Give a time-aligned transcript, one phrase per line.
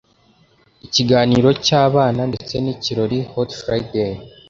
[0.85, 4.13] ikiganiro cy’abana ndetse n’ikirori hot friday.